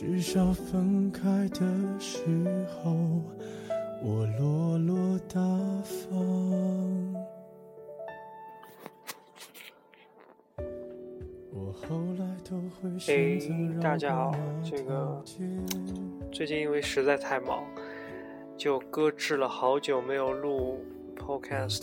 [0.00, 1.66] 至少分开的
[1.98, 2.20] 时
[2.70, 2.94] 候，
[4.00, 5.40] 我落落大
[5.82, 6.06] 方。
[11.52, 12.88] 我后来都会
[13.80, 15.20] 大家好，这个
[16.30, 17.64] 最近因为实在太忙。
[18.56, 20.78] 就搁置了好久没有录
[21.16, 21.82] podcast。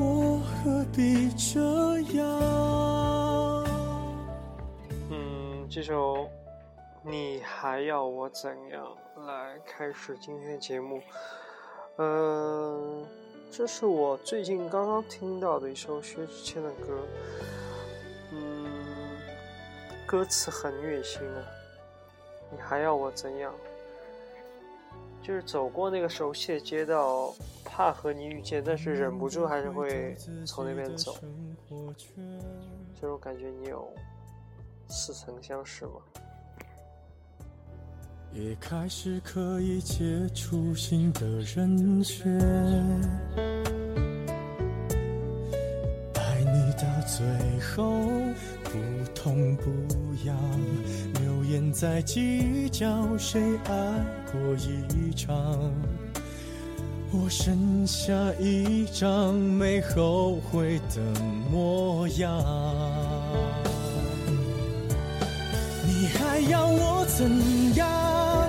[0.00, 1.60] 我何必这
[2.16, 3.64] 样？
[5.10, 6.26] 嗯，这首
[7.02, 8.96] 你还要我怎样
[9.26, 11.02] 来开始今天的节目？
[11.96, 13.04] 嗯，
[13.50, 17.06] 这是我最近刚刚听到的一首薛之谦的歌。
[18.32, 18.66] 嗯，
[20.06, 21.44] 歌词很虐心啊！
[22.50, 23.52] 你还要我怎样？
[25.22, 30.16] 就是走过那个熟悉的街道，怕和你遇见，但是忍不住还是会
[30.46, 31.16] 从那边走。
[32.94, 33.88] 就是我感觉你有
[34.88, 35.92] 似曾相识吗？
[38.32, 42.32] 也开始可以接触新的人选，
[46.14, 47.26] 爱你到最
[47.60, 47.82] 后
[48.72, 48.78] 不
[49.14, 49.70] 痛不
[50.24, 50.36] 痒，
[51.20, 52.86] 留言在计较
[53.18, 53.72] 谁爱
[54.30, 55.72] 过一场，
[57.10, 61.00] 我剩下一张没后悔的
[61.50, 62.40] 模样。
[65.84, 68.48] 你还要我怎样？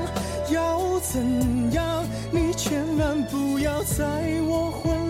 [0.52, 2.06] 要怎样？
[2.32, 4.06] 你千万不要在
[4.48, 5.01] 我婚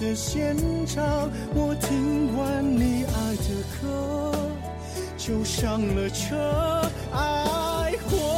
[0.00, 1.30] 的现场。
[1.54, 3.48] 我听完你爱的
[3.80, 4.32] 歌，
[5.16, 6.36] 就上了车。
[7.12, 8.37] 爱过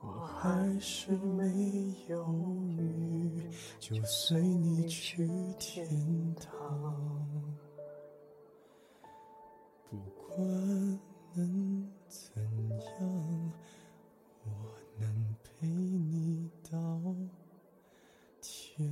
[0.00, 1.44] 我还是没
[2.08, 2.24] 犹
[2.68, 3.50] 豫，
[3.80, 5.28] 就随你去
[5.58, 5.86] 天
[6.36, 7.26] 堂。
[9.90, 10.38] 不管
[11.34, 12.42] 能怎
[12.78, 13.52] 样，
[14.44, 14.50] 我
[14.98, 16.78] 能陪你到
[18.40, 18.88] 天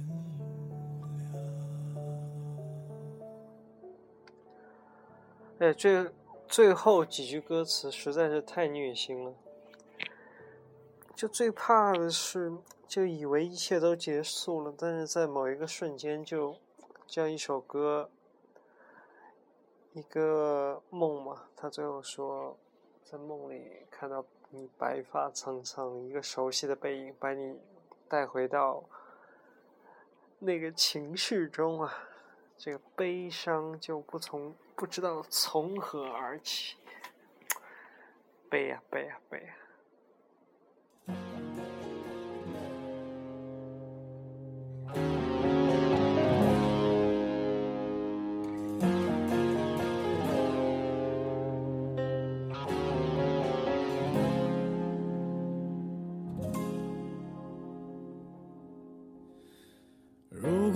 [1.18, 1.30] 亮。
[5.58, 6.10] 哎，最
[6.48, 9.32] 最后几句歌词实在是太虐心了。
[11.16, 12.52] 就最怕的是，
[12.86, 16.58] 就以为一切都结束了，但是在某一个瞬间就，
[17.06, 18.10] 像一首歌，
[19.94, 22.58] 一个梦嘛，他最后说，
[23.02, 27.58] 在梦里看到你白发苍苍，一个熟悉的背影，把你
[28.06, 28.84] 带回到
[30.38, 31.94] 那个情绪中啊。
[32.58, 36.76] 这个悲伤就不从不知道从何而起，
[38.50, 39.54] 悲呀悲呀悲呀！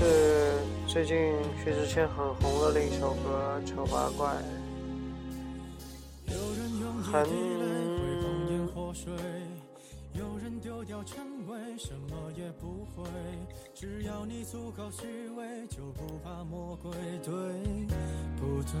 [0.00, 0.56] 是
[0.86, 1.14] 最近
[1.62, 4.28] 薛之谦很红的那首歌《丑八怪》，
[6.32, 9.12] 有人用海龟、龙眼、火水，
[10.14, 13.04] 有人丢掉称谓，什么也不会。
[13.74, 16.90] 只要你足够虚伪，就不怕魔鬼，
[17.22, 17.30] 对
[18.40, 18.80] 不对？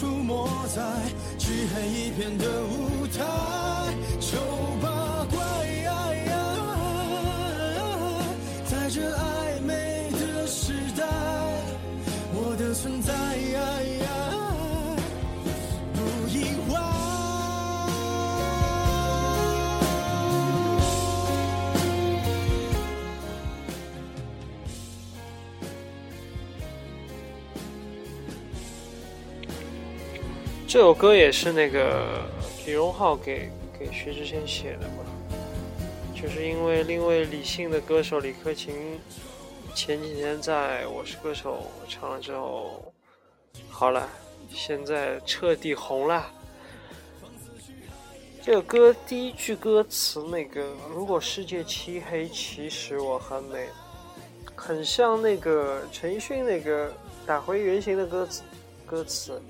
[0.00, 0.80] 出没在
[1.36, 3.92] 漆黑一片的舞台，
[30.70, 32.22] 这首歌也是那个
[32.64, 35.04] 李荣浩给给薛之谦写的嘛，
[36.14, 39.00] 就是因为另一位李姓的歌手李克勤
[39.74, 42.94] 前几天在我是歌手唱了之后，
[43.68, 44.08] 好了，
[44.48, 46.30] 现在彻底红了。
[48.40, 53.66] 这个歌第一句歌词那个“如果世界漆黑，其实我很美”，
[54.54, 56.92] 很像那个陈奕迅那个
[57.26, 58.44] 打回原形的歌词
[58.86, 59.42] 歌词。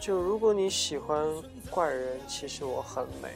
[0.00, 1.26] 就如果你喜欢
[1.70, 3.28] 怪人，其实我很美。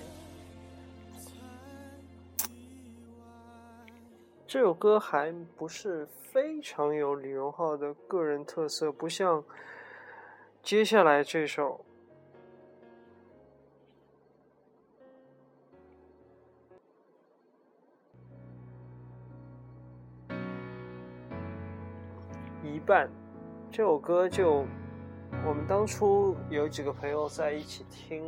[4.47, 9.45] 这首歌还不是非常有李荣浩的个人特色，不像
[10.63, 11.85] 接下来这首。
[22.63, 23.11] 一半，
[23.71, 24.65] 这首歌就。
[25.45, 28.23] 我们当初有几个朋友在一起听，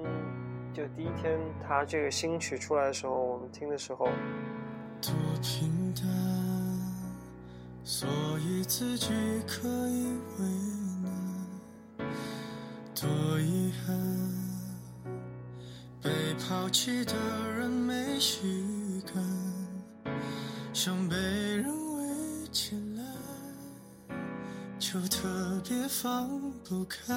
[0.73, 4.07] 就第一天他这个新曲出来的时候，我们听的时候。
[5.01, 6.05] 多平淡，
[7.85, 8.09] 所
[8.41, 9.13] 以自己
[9.47, 10.45] 可以为
[11.03, 12.09] 难。
[12.95, 13.95] 多遗憾，
[16.03, 17.15] 被抛弃的
[17.57, 20.15] 人没习惯，
[20.73, 21.84] 像被人
[24.95, 25.29] 就特
[25.69, 27.13] 别放不开，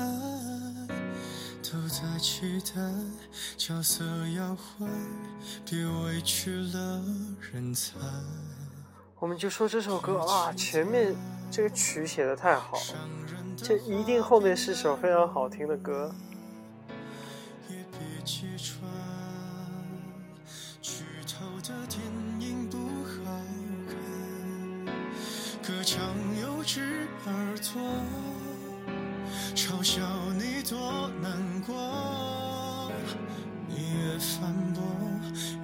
[1.61, 2.81] 都在期待
[3.55, 4.89] 角色要换，
[5.63, 7.03] 别委屈了
[7.53, 7.99] 人才。
[9.19, 11.15] 我们就说这首歌啊，前面
[11.51, 12.79] 这个曲写的太好，
[13.55, 16.11] 这一定后面是首非常好听的歌。
[17.69, 18.81] 也别揭穿，
[20.81, 22.01] 剧透的电
[22.39, 23.21] 影不好
[25.87, 25.99] 看，隔墙
[26.41, 26.57] 有。
[26.67, 27.79] 知而作，
[29.81, 30.01] 笑
[30.37, 31.31] 你多难
[31.65, 32.91] 过，
[33.69, 34.83] 你越反驳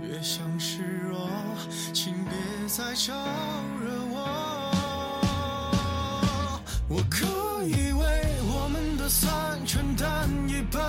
[0.02, 1.30] 越像示弱，
[1.94, 2.32] 请别
[2.70, 3.14] 再招
[3.82, 4.72] 惹我。
[6.88, 7.26] 我可
[7.66, 10.82] 以为我们的散承担一半，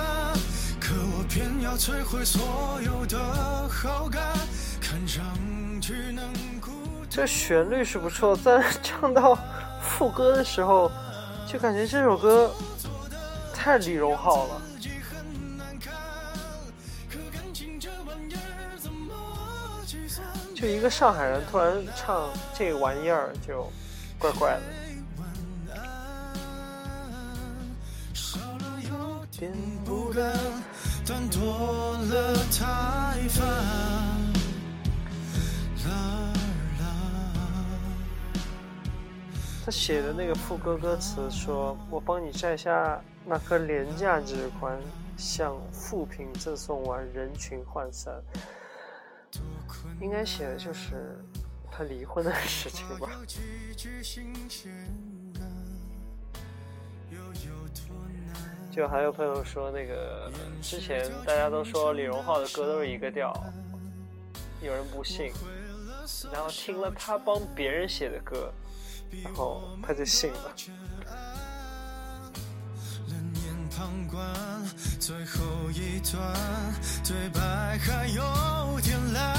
[0.79, 4.33] 可我偏要摧毁所有的好感，
[4.79, 5.21] 看上
[5.81, 6.31] 去能
[7.15, 9.37] 这旋律是不错，但唱到
[9.81, 10.91] 副歌的时候，
[11.47, 12.53] 就感觉这首歌
[13.53, 14.61] 太李荣浩了。
[20.53, 23.71] 就一个上海人突然唱这玩意儿，就
[24.19, 24.61] 怪怪的。
[25.17, 25.25] 晚
[25.73, 26.35] 安，
[28.13, 29.53] 少了有点
[29.85, 30.33] 不不甘，
[31.07, 34.14] 但多了太烦。
[39.65, 44.79] 他写的那个副歌歌词说：“我帮你摘下那颗廉价指环，
[45.17, 48.13] 向富平赠送完，人群涣散。”
[49.99, 51.17] 应该写的就是
[51.71, 53.09] 他离婚的事情吧。
[58.71, 60.31] 就还有朋友说，那个
[60.61, 63.33] 之前大家都说李荣浩的歌都是一个调，
[64.61, 65.31] 有人不信，
[66.31, 68.53] 然后听了他帮别人写的歌，
[69.23, 70.53] 然后他就信了。
[73.07, 74.21] 冷眼旁观，
[74.99, 76.33] 最后一段
[77.03, 79.35] 对白还有点烂。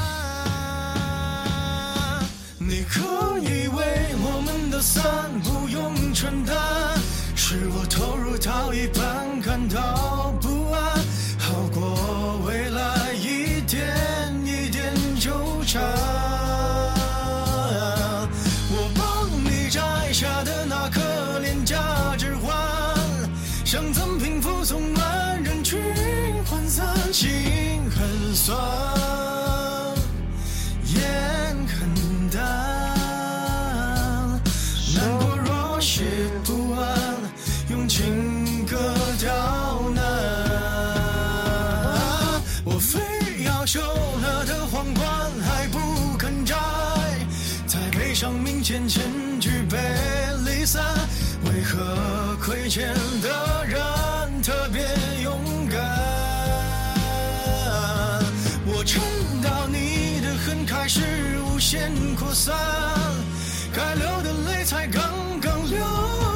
[2.59, 6.99] 你可以为我们的散不用承担，
[7.37, 10.99] 是我投入到一半感到不安，
[11.39, 11.81] 好过
[43.67, 45.07] 非要修了的皇冠
[45.45, 46.55] 还不肯摘，
[47.67, 49.03] 在悲伤面前千
[49.41, 49.77] 句被
[50.47, 50.83] 离散，
[51.45, 53.81] 为何亏欠的人
[54.43, 54.83] 特别
[55.25, 55.81] 勇敢？
[58.67, 59.03] 我撑
[59.43, 61.01] 到你的恨开始
[61.41, 62.55] 无限扩散，
[63.75, 65.03] 该流的泪才刚
[65.41, 66.36] 刚流。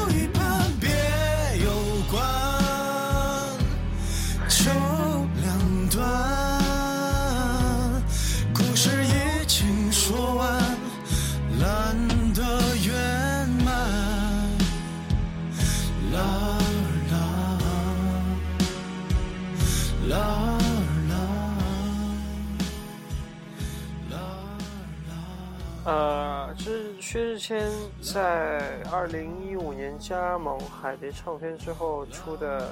[25.90, 27.68] 呃，是薛之谦
[28.00, 32.70] 在二零一五年加盟海蝶唱片之后出的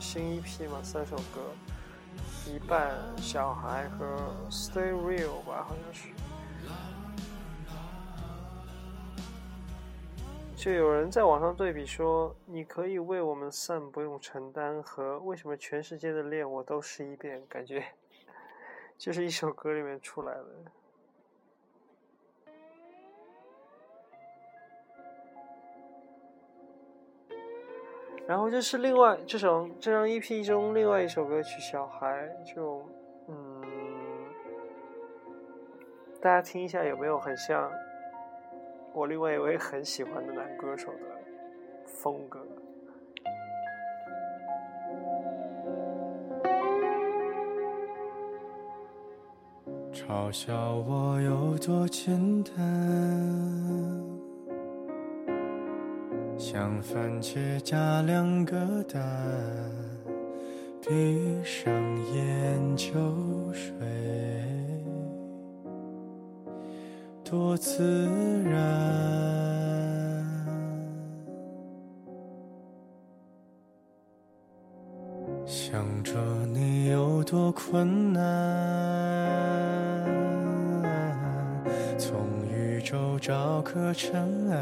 [0.00, 1.42] 新一批嘛，三首歌，
[2.46, 6.08] 一半小孩和 Stay Real 吧，好像是。
[10.56, 17.84] 就有人在网上对比说：“你可以为我们散，不用承担。”和为什么全世界的恋我都试一遍，感觉
[18.96, 20.46] 就是一首歌里面出来的。
[28.28, 32.06] 然后就是另外这首这张 EP 中另外一首歌曲《小孩》，
[32.54, 32.84] 就
[33.26, 33.62] 嗯，
[36.20, 37.72] 大家听一下有没有很像
[38.92, 40.98] 我另外一位很喜欢的男歌手的
[41.86, 42.46] 风格？
[49.90, 50.54] 嘲笑
[50.86, 52.52] 我有多简单，
[56.50, 58.98] 像番茄加两个蛋，
[60.80, 61.70] 闭上
[62.14, 63.70] 眼就睡，
[67.22, 68.56] 多自然。
[75.44, 76.14] 想着
[76.46, 78.22] 你有多困难，
[81.98, 82.16] 从
[82.50, 84.58] 宇宙找颗尘埃，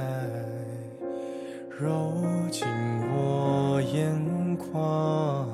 [1.79, 2.11] 揉
[2.51, 2.67] 进
[3.13, 5.47] 我眼眶，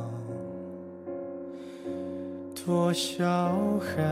[2.55, 3.25] 多小
[3.81, 4.03] 孩。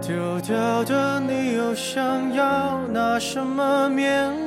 [0.00, 4.39] 丢掉的你又想要拿什么面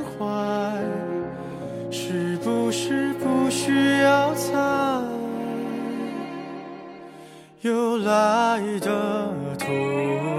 [8.03, 9.65] 来的突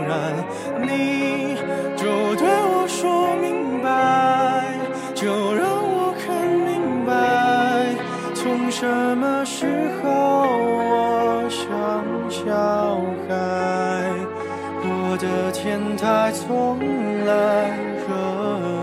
[0.06, 0.12] 然，
[0.82, 1.56] 你
[1.96, 2.04] 就
[2.36, 4.64] 对我说明白，
[5.14, 7.94] 就让我看明白，
[8.34, 9.66] 从什么时
[10.02, 10.04] 候
[10.90, 12.44] 我像小
[13.26, 13.32] 孩，
[14.82, 16.78] 我的天台从
[17.24, 17.32] 来
[18.06, 18.12] 热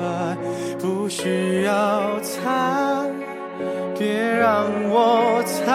[0.07, 0.35] 爱，
[0.79, 2.41] 不需要猜，
[3.97, 5.69] 别让我猜，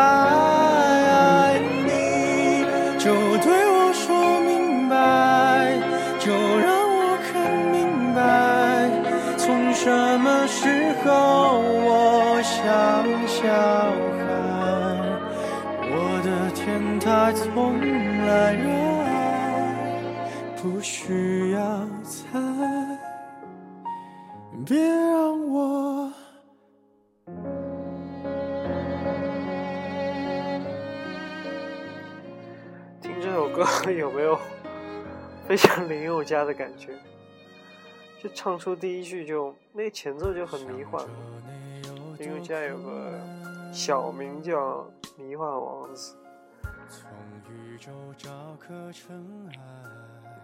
[35.46, 36.92] 非常林宥嘉的感觉？
[38.20, 41.06] 就唱出第一句就那个前奏就很迷幻。
[42.18, 43.12] 林宥嘉有个
[43.72, 44.84] 小名叫
[45.16, 46.16] “迷幻王子”，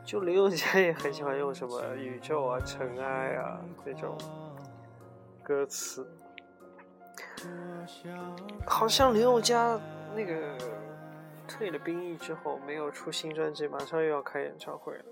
[0.05, 4.17] 就林宥嘉也很喜欢用什么宇宙啊、尘埃啊这种
[5.43, 6.07] 歌词。
[8.67, 9.81] 好像林宥嘉
[10.15, 10.92] 那个。
[11.47, 15.05] 退了兵役之后，没有出新专辑，马上又要开演唱会了。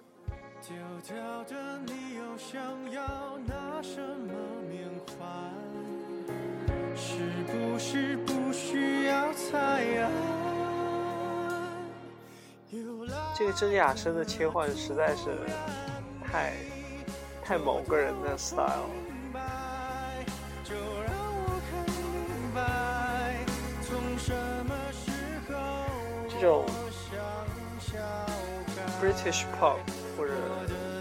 [13.36, 15.30] 这个真假声的切换实在是
[16.22, 16.52] 太
[17.42, 18.90] 太某个人的 style。
[29.20, 29.76] British pop
[30.16, 30.32] 或者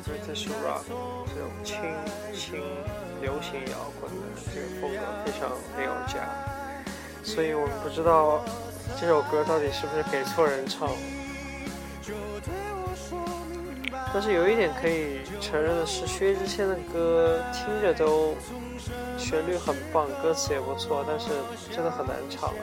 [0.03, 0.84] British rock
[1.34, 1.77] 这种轻
[2.34, 2.62] 轻
[3.21, 6.27] 流行摇滚的这个风格非常没有家，
[7.23, 8.43] 所以我们不知道
[8.99, 10.89] 这首歌到底是不是给错人唱。
[14.13, 18.36] 但是有一点可以承认的是，薛之谦的歌听着都
[19.17, 21.29] 旋律很棒，歌词也不错，但是
[21.73, 22.53] 真的很难唱。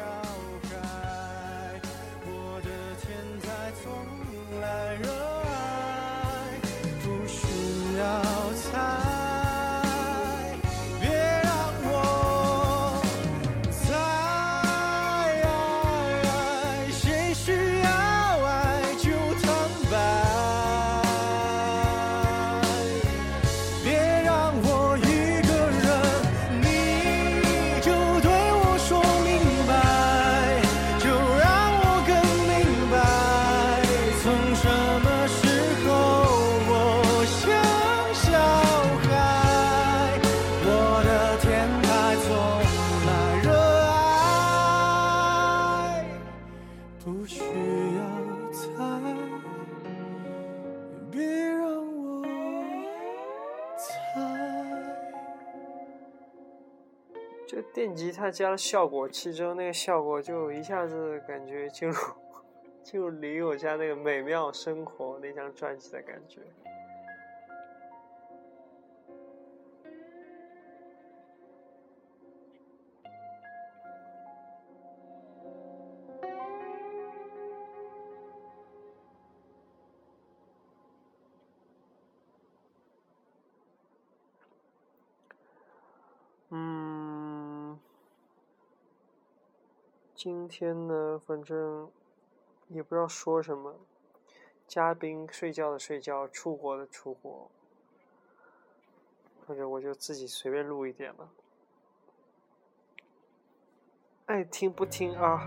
[57.96, 61.94] 吉他加了效果器之后，那个效果就一下子感觉进入
[62.84, 66.42] 进入离我家那个美妙生活那张专辑的感觉。
[90.26, 91.88] 今天呢，反正
[92.66, 93.76] 也不知道说什么。
[94.66, 97.48] 嘉宾睡觉的睡觉，出国的出国，
[99.46, 101.28] 反正我就自己随便录一点吧。
[104.24, 105.46] 爱听不听啊？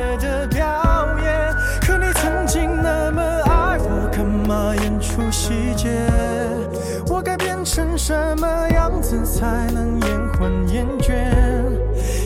[9.11, 11.11] 子才能延缓厌倦？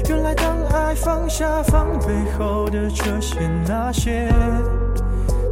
[0.07, 4.31] 原来当爱放下防备后的这些那些，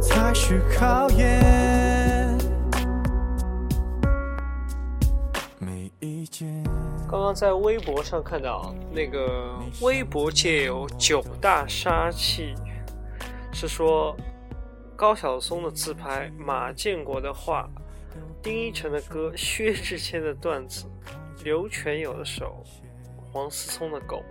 [0.00, 2.38] 才是考验。
[7.08, 12.54] 刚刚在微博上看到，那个微博界有九大杀器，
[13.52, 14.16] 是说
[14.94, 17.68] 高晓松的自拍、马建国的画、
[18.40, 20.86] 丁一晨的歌、薛之谦的段子、
[21.42, 22.64] 刘全友的手、
[23.32, 24.22] 黄思聪的狗。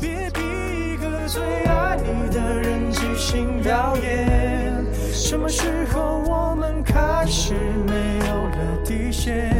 [0.00, 0.40] 别逼
[0.92, 4.84] 一个最爱你的人即兴表演。
[5.12, 7.54] 什么时候我们开始
[7.86, 9.50] 没有了底线？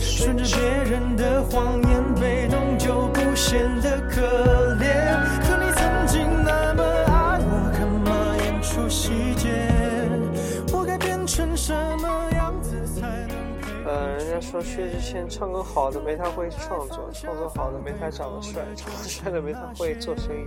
[0.00, 5.43] 顺着别人的谎言，被动就不显得可怜。
[11.26, 13.36] 成什么样子才能？
[13.86, 20.46] 呃，人家说薛之谦唱歌好的没他会创作，创作好的没他长得帅，长得帅的没他会做生意，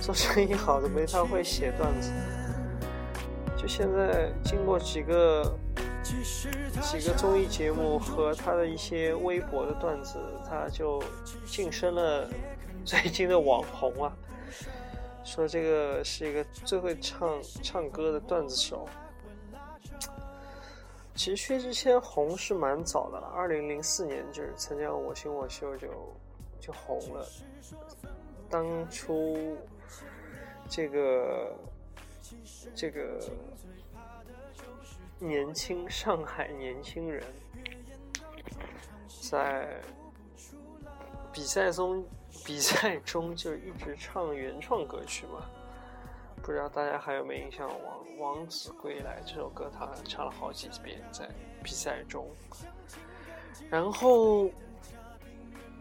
[0.00, 2.10] 做生意好的没他会写段子。
[3.56, 5.42] 就现在，经过几个
[6.02, 11.02] 几个综艺节目和他的一些微博的段子，他就
[11.46, 12.28] 晋升了
[12.84, 14.12] 最近的网红啊。
[15.24, 17.28] 说这个是一个最会唱
[17.62, 18.88] 唱歌的段子手。
[21.18, 25.88] 其实薛之谦红是蛮早的了，二零零四年就是参加《我型我秀》就
[26.60, 27.26] 就红了。
[28.48, 29.58] 当初
[30.70, 31.52] 这个。
[32.74, 33.18] 这个
[35.18, 37.24] 年轻上海年轻人，
[39.30, 39.80] 在
[41.32, 42.04] 比赛中
[42.44, 45.48] 比赛中就一直唱原创歌曲嘛，
[46.48, 47.68] 不知道大家还有没有印象？
[47.84, 51.28] 《王王子归来》这首歌他唱了好几遍在
[51.62, 52.26] 比赛中，
[53.68, 54.50] 然后。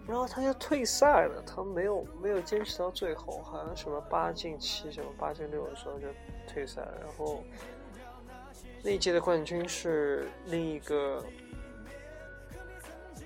[0.06, 6.08] 然后他就退赛了，他没有没有坚持到最后，好像什么八进七，什么八进六的时候就
[6.48, 6.94] 退赛了。
[7.02, 7.44] 然后
[8.84, 11.26] 那一届的冠军是另一个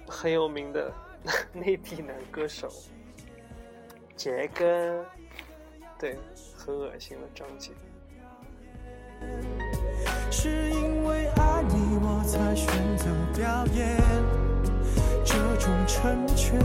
[0.08, 0.92] 很有名的
[1.54, 2.68] 内地男歌手
[4.16, 5.06] 杰哥，
[6.00, 6.18] 对，
[6.64, 7.72] 很恶心的章节。
[10.30, 13.98] 是因为爱你，我才选择表演。
[15.26, 16.62] 这种成全。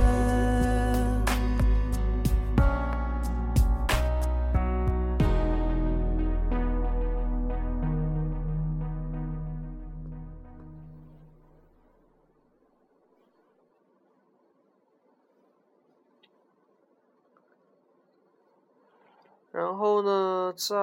[19.57, 20.77] 然后呢，在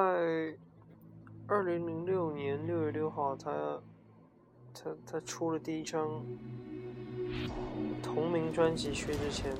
[1.46, 3.80] 二零零六年六月六号，他
[4.74, 6.26] 他他出了第一张。
[8.02, 9.56] 同名专辑薛之谦，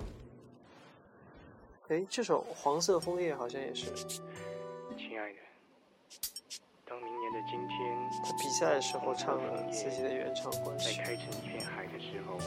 [1.90, 3.92] 哎，这首《黄色枫叶》好像也是。
[4.98, 5.40] 亲爱的，
[6.84, 12.38] 当明年的今天，他比赛的时候唱了自己的原唱关在开成一片海的时候，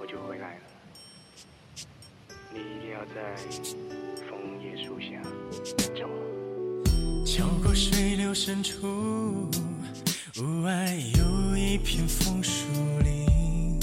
[0.00, 0.60] 我就回来了。
[2.52, 3.34] 你一定要在
[4.28, 5.20] 枫叶树下
[7.34, 8.86] 桥过水流深处，
[10.38, 12.52] 屋外有一片枫树
[13.02, 13.80] 林。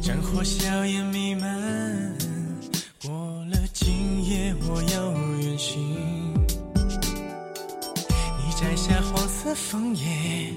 [0.00, 2.16] 战火硝烟弥漫，
[3.02, 3.10] 过
[3.50, 5.82] 了今夜我要远行。
[8.38, 10.52] 你摘下黄色枫叶，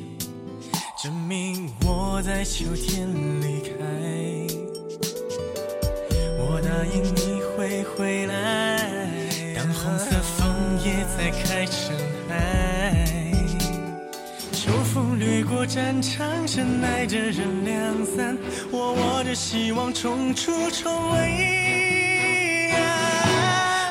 [1.02, 3.10] 证明我在秋天
[3.42, 3.74] 离开。
[6.38, 8.36] 我答应你会回来，
[15.26, 18.38] 掠过战场，深爱着人两三，
[18.70, 22.70] 我握着希望冲出重围。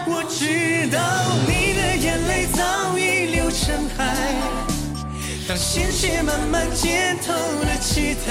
[0.07, 1.01] 我知道
[1.49, 4.15] 你的眼泪早已流成海。
[5.49, 6.93] 当鲜血慢慢浸
[7.27, 8.31] 透了期待，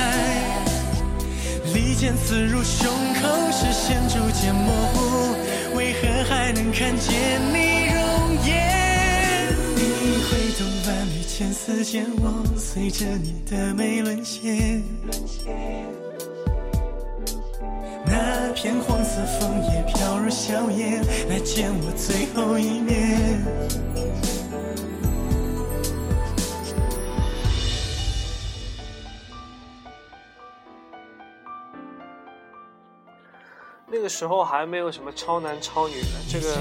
[1.73, 8.82] 利剑刺入胸口，视线逐渐模糊，为何还能看见你容颜？
[10.05, 14.83] 你挥动万缕千丝间，我随着你的眉沦陷。
[18.05, 23.41] 那片黄色枫叶飘入硝烟，来见我最后一面。
[34.03, 36.57] 个时候还没有什么超男超女的，这个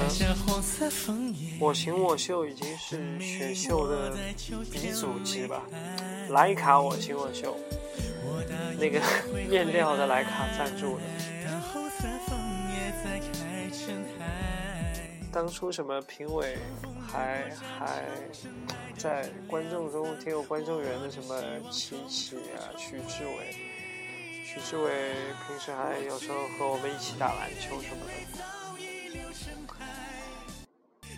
[1.59, 4.17] 我行我秀已经是选秀的
[4.71, 5.61] 鼻祖级吧。
[6.29, 7.57] 莱卡我行我秀，
[8.79, 9.01] 那个
[9.51, 11.03] 面料的莱卡赞助的。
[15.33, 16.57] 当初什么评委
[17.11, 18.05] 还还
[18.97, 23.72] 在观众中挺有观众缘的，什么齐齐啊、徐志伟。
[24.55, 24.91] 徐志伟
[25.47, 28.13] 平时还有时候和我们一起打篮球什么的。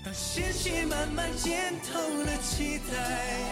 [0.04, 3.42] 当鲜血慢慢浸透了期待，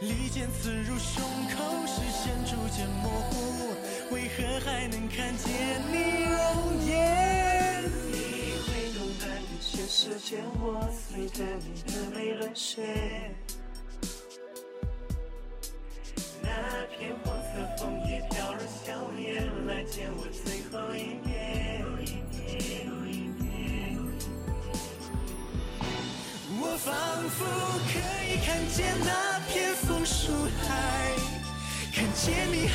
[0.00, 3.74] 利剑刺入胸口，视线逐渐模糊，
[4.14, 6.38] 为何还能看见你容
[6.86, 7.82] 颜？
[8.12, 13.34] 你挥动半缕千世间，我随着你的眉沦陷。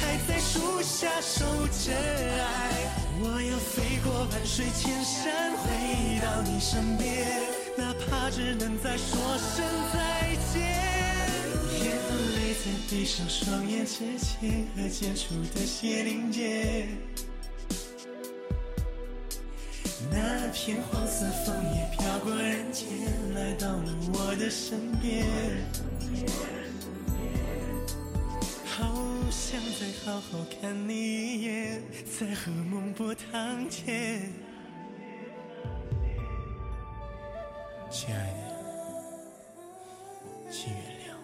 [0.04, 2.92] 还在树下守着爱。
[3.22, 7.26] 我要飞过万水千山，回到你身边，
[7.78, 9.64] 哪怕只能再说声
[9.94, 10.62] 再见。
[11.80, 11.96] 眼
[12.36, 12.54] 泪。
[12.64, 16.88] 在闭上双眼之前，和剪出的血淋结。
[20.10, 22.88] 那片黄色枫叶飘过人间，
[23.36, 25.26] 来到了我的身边。
[30.06, 34.30] 好好看你一眼，在和梦波堂前，
[37.90, 38.44] 亲爱的。
[40.52, 41.24] 请原谅我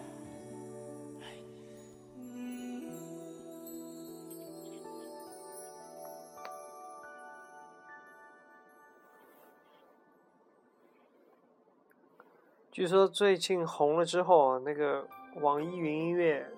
[12.72, 15.06] 据说最近红了之后啊，那个
[15.42, 16.50] 网易云音乐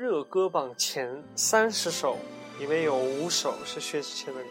[0.00, 2.16] 热歌榜前三十首
[2.58, 4.48] 里面有五首是薛之谦的歌，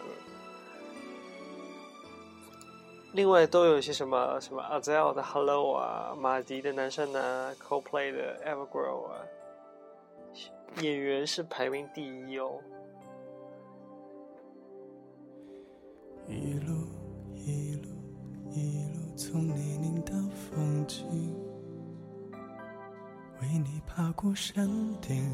[3.13, 9.25] 另外都有一些什么什么 Adele 的 Hello 啊，马迪的男生啊，Coldplay 的 Evergrow 啊，
[10.81, 12.61] 演员是排名第一哦。
[16.27, 16.75] 一路
[17.33, 17.89] 一路
[18.51, 19.49] 一路从
[23.99, 24.65] 爬过山
[25.01, 25.29] 顶，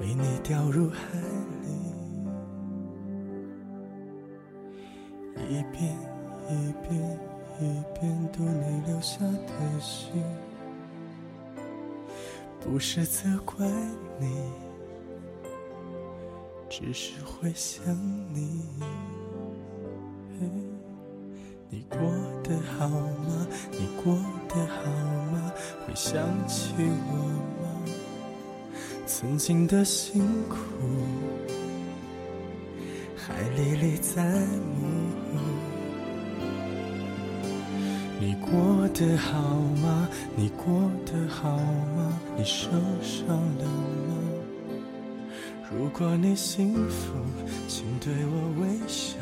[0.00, 0.96] 为你掉入海
[1.62, 1.68] 里，
[5.48, 5.96] 一遍
[6.50, 7.16] 一遍
[7.60, 10.20] 一遍读你留下的信，
[12.60, 13.64] 不是责怪
[14.18, 14.50] 你，
[16.68, 17.84] 只是会想
[18.34, 18.64] 你。
[21.70, 22.00] 你过
[22.42, 23.46] 得好吗？
[23.70, 24.18] 你过
[24.54, 24.90] 得好
[25.32, 25.52] 吗？
[25.86, 27.12] 会想起我
[27.62, 27.64] 吗？
[29.06, 30.56] 曾经的辛苦
[33.16, 35.10] 还历历在目。
[38.20, 39.40] 你过得好
[39.82, 40.08] 吗？
[40.36, 42.20] 你过得好吗？
[42.36, 44.14] 你受伤了吗？
[45.70, 47.14] 如果你幸福，
[47.66, 49.21] 请对我微笑。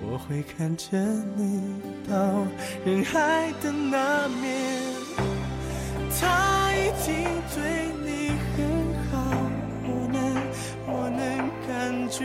[0.00, 0.96] 我会看着
[1.36, 1.60] 你
[2.08, 2.46] 到
[2.84, 4.94] 人海的那面，
[6.20, 7.14] 他已经
[7.54, 7.58] 对
[8.04, 8.56] 你很
[9.10, 9.12] 好，
[9.84, 10.16] 我能
[10.86, 11.20] 我能
[11.66, 11.68] 感
[12.08, 12.16] 觉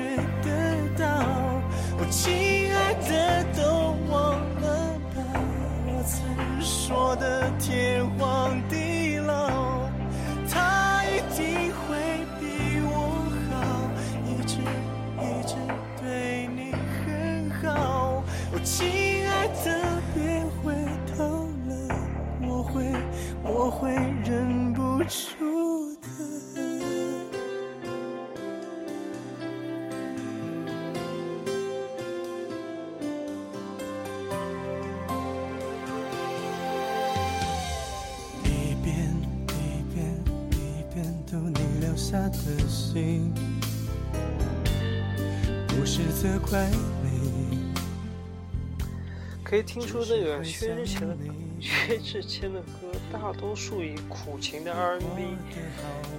[49.43, 51.17] 可以听出那个薛之谦的
[51.59, 55.35] 薛之谦的歌，大多数以苦情的 R&B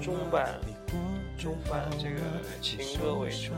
[0.02, 0.60] 中版
[1.38, 2.20] 中版这个
[2.60, 3.52] 情歌为主，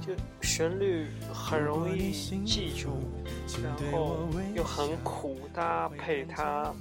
[0.00, 2.12] 就旋律很容易
[2.44, 2.96] 记住，
[3.62, 6.72] 然后又很苦，搭配他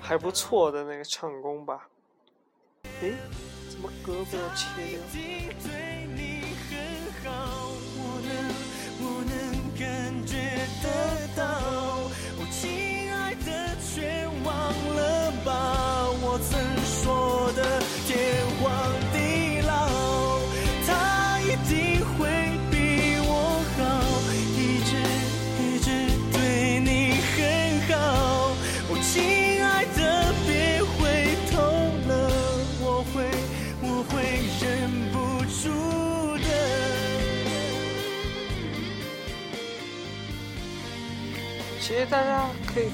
[0.00, 1.88] 还不错的那个唱功吧。
[3.00, 3.14] 诶，
[3.68, 4.98] 怎么歌被我切
[5.52, 5.89] 掉？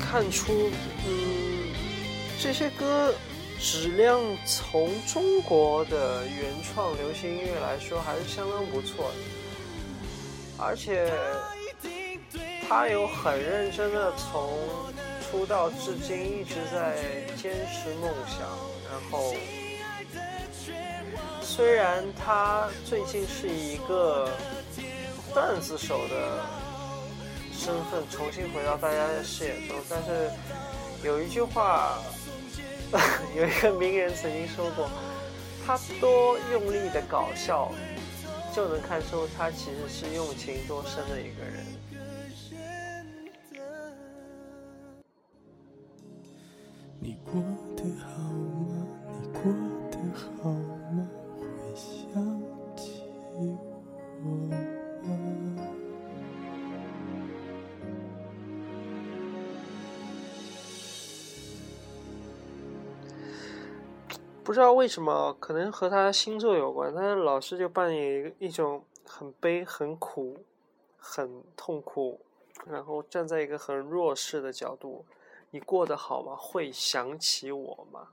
[0.09, 0.71] 看出，
[1.05, 1.73] 嗯，
[2.41, 3.13] 这些歌
[3.59, 9.15] 质量从中国的原创流行音乐来说还是相当不错的，
[10.59, 11.13] 而且
[12.69, 14.59] 他有很认真的从
[15.29, 16.97] 出道至今一直在
[17.37, 18.47] 坚持梦想，
[18.89, 19.35] 然后
[21.43, 24.31] 虽然他最近是一个
[25.35, 26.45] 段子手的
[27.67, 30.31] 身份重新回到大家的视野中，但是
[31.03, 31.99] 有一句话，
[33.37, 34.89] 有一个名人曾经说过，
[35.67, 37.73] 他多用力的搞笑，
[38.55, 41.67] 就能看出他其实是用情多深的一个人。
[47.01, 47.43] 你过
[47.77, 48.87] 得好吗？
[49.11, 49.76] 你过
[64.47, 70.39] 不知道为什么，可能和他星座有关，他老是就扮演一个一种很悲、很苦、
[70.97, 72.21] 很痛苦，
[72.65, 75.05] 然后站在一个很弱势的角度。
[75.51, 76.37] 你过得好吗？
[76.39, 78.11] 会想起我吗？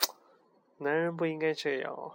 [0.78, 2.12] 男人不应该这样。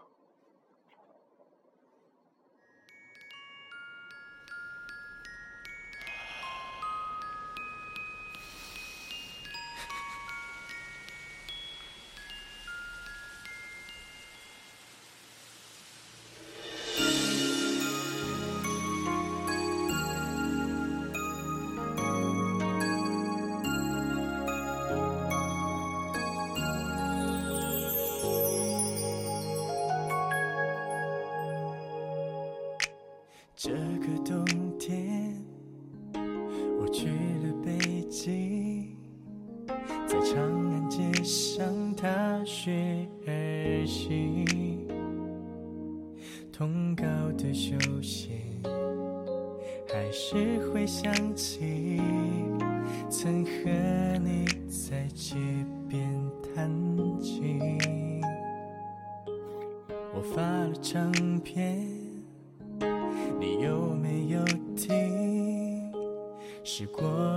[66.78, 67.37] 是过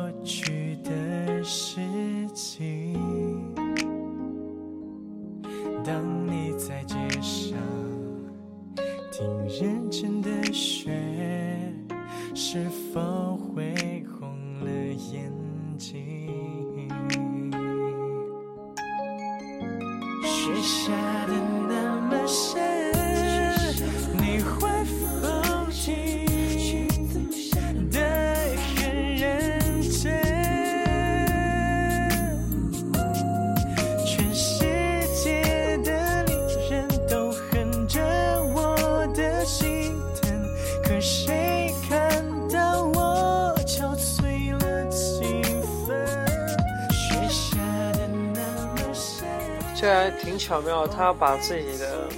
[50.63, 52.09] 没有，他把自己的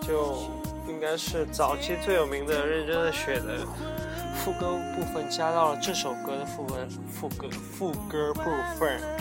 [0.00, 0.38] 就
[0.88, 3.58] 应该是早期最有名的《认真的雪》的
[4.34, 6.76] 副歌部分加到了这首歌的副歌
[7.10, 8.42] 副歌副歌部
[8.78, 9.17] 分。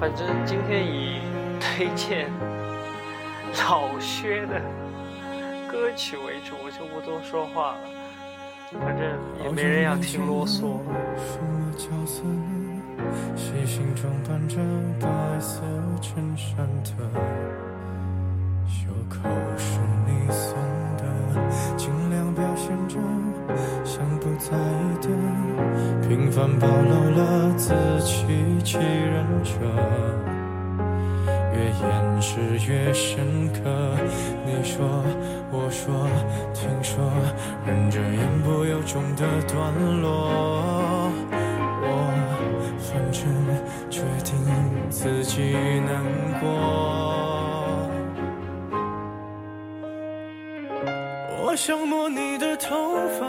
[0.00, 1.20] 反正今天以
[1.58, 2.30] 推荐
[3.68, 4.60] 老薛的
[5.70, 7.78] 歌曲为主，我就不多说话了。
[8.80, 10.78] 反正也没人要听啰嗦。
[11.16, 12.44] 什么角色呢？
[13.34, 14.56] 细心装扮着
[15.00, 15.08] 白
[15.40, 15.62] 色
[16.00, 16.90] 衬衫的
[18.68, 20.54] 袖口是你送
[20.96, 21.02] 的，
[22.58, 22.94] 尽量表现着
[23.84, 25.06] 像不在意的，
[26.08, 28.26] 平凡暴露了自欺
[28.64, 29.50] 欺人者。
[31.54, 33.60] 越掩饰越深刻。
[34.44, 34.84] 你说，
[35.52, 36.08] 我说，
[36.52, 37.04] 听说，
[37.64, 41.10] 忍着言不由衷的段落。
[41.80, 41.86] 我
[42.80, 43.22] 反正
[43.88, 44.34] 决定
[44.90, 45.54] 自己
[45.86, 46.02] 难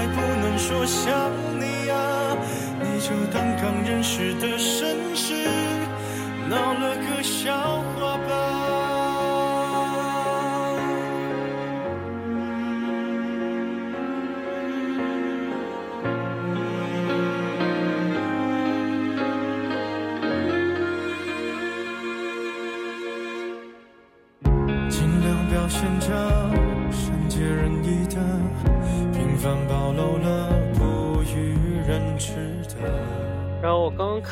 [0.00, 1.30] 还不能说想
[1.60, 2.34] 你啊，
[2.80, 4.56] 你就当刚认识的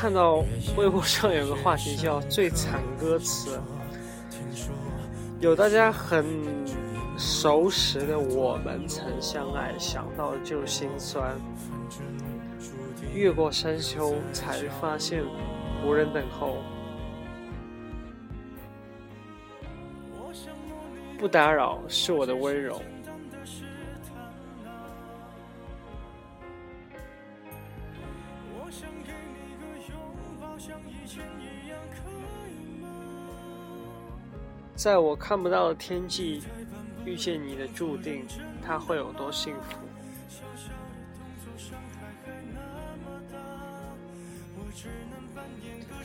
[0.01, 0.45] 看到
[0.77, 3.59] 微博上有个话题叫“最惨歌词”，
[5.41, 6.25] 有大家很
[7.17, 11.37] 熟识的“我们曾相爱”，想到就心酸。
[13.13, 15.21] 越过山丘，才发现
[15.85, 16.55] 无人等候。
[21.17, 22.81] 不打扰是我的温柔。
[30.59, 31.99] 像以前一样，可
[32.49, 32.89] 以吗？
[34.75, 36.43] 在我看不到的天际
[37.05, 38.27] 遇见你的注定，
[38.61, 39.77] 它会有多幸福？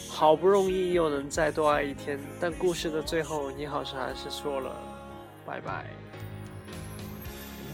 [0.08, 4.70] 好不容易又能再多爱一天，但故事的最后，你好像还是说了
[5.44, 5.86] 拜拜。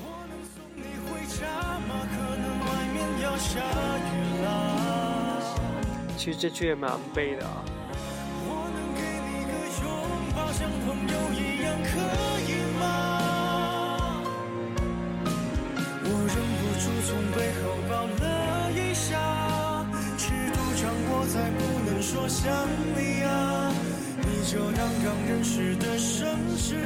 [0.00, 1.44] 我能送你回家
[1.80, 2.08] 吗？
[2.10, 4.29] 可能外面要下雨了。
[6.22, 7.64] 其实这句也蛮悲的啊。
[8.44, 9.88] 我能给你个拥
[10.36, 11.96] 抱，像朋友一样，可
[12.44, 12.84] 以吗？
[16.04, 19.08] 我忍不住从背后抱了一下，
[20.18, 21.58] 尺度掌握在不
[21.88, 22.52] 能说想
[22.94, 23.72] 你啊，
[24.18, 26.76] 你就当刚认识的绅士，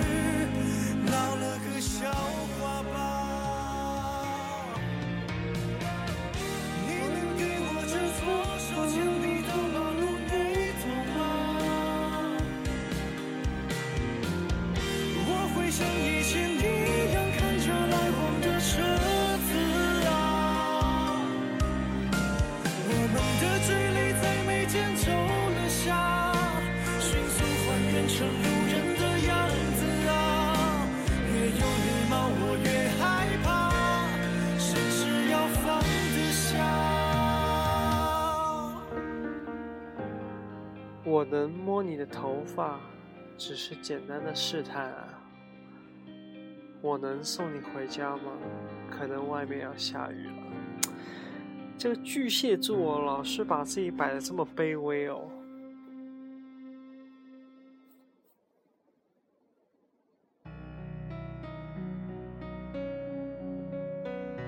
[41.15, 42.81] 我能摸你的头发，
[43.39, 45.09] 只是简单的试探啊。
[46.83, 48.33] 我能送你回家吗？
[48.91, 50.33] 可能外面要下雨了。
[51.79, 55.31] 这个巨蟹座老是把自己摆的这么卑微哦。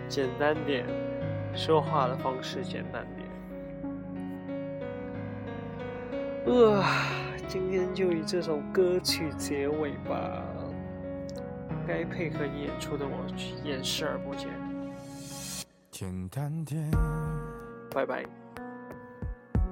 [0.08, 0.84] 简单点，
[1.54, 3.25] 说话的方式简单点。
[6.46, 6.80] 呃，
[7.48, 10.42] 今天就以这首歌曲结尾吧。
[11.84, 13.26] 该配合演出的我
[13.64, 14.48] 也视而不见。
[15.90, 16.88] 简单点，
[17.92, 18.24] 拜拜。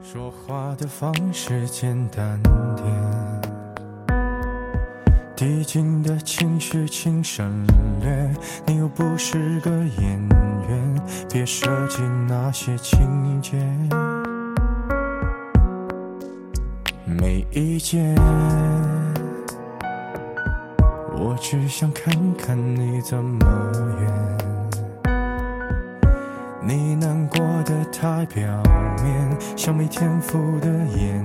[0.02, 2.40] 说话的方式简单
[2.74, 2.86] 点，
[5.36, 7.64] 递进的情绪请省
[8.00, 8.34] 略。
[8.66, 10.28] 你又不是个演
[10.68, 13.56] 员，别设计那些情节。
[17.20, 18.14] 没意见，
[21.12, 23.46] 我只想看看你怎么
[24.00, 24.12] 演。
[26.66, 28.42] 你难过的太表
[29.02, 31.24] 面，像没天赋的演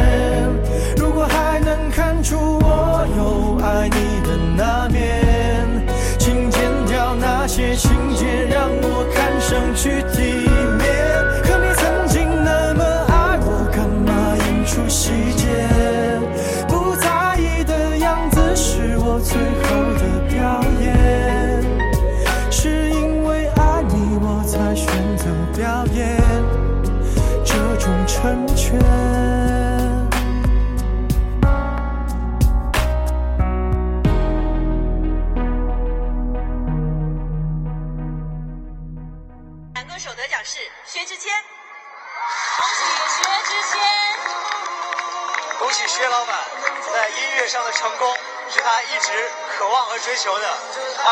[7.75, 10.01] 情节，让我看上去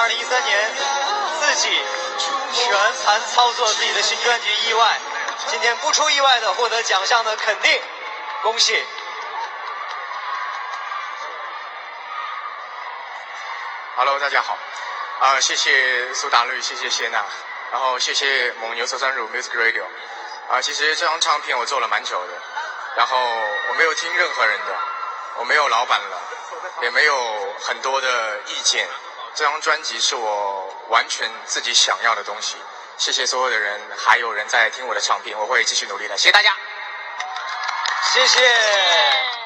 [0.09, 0.71] 零一三年，
[1.39, 1.69] 自己
[2.51, 2.73] 全
[3.05, 4.99] 盘操作自己的新专辑《意外》，
[5.51, 7.79] 今天不出意外的获得奖项的肯定，
[8.41, 8.83] 恭喜
[13.97, 14.57] ！Hello，大家好，
[15.19, 17.23] 啊、谢谢苏打绿，谢谢谢娜，
[17.71, 19.83] 然后谢谢蒙牛酸酸乳 Music Radio，
[20.49, 22.33] 啊、其实这张唱片我做了蛮久的，
[22.97, 23.15] 然后
[23.69, 24.75] 我没有听任何人的，
[25.35, 26.19] 我没有老板了，
[26.81, 28.89] 也没有很多的意见，
[29.39, 32.57] 这张专辑是我完全自己想要的东西，
[32.97, 36.53] 谢谢所有的人，还有人在听我的唱片，我会继续努力的，谢谢大家。
[38.11, 39.38] 谢谢。